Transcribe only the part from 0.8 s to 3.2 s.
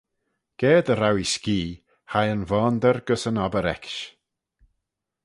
dy row ee skee, hie yn voandyr